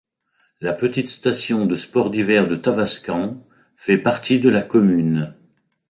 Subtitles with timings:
[0.61, 3.39] La petite station de sports d'hiver de Tavascan
[3.75, 5.35] fait partie de la commune.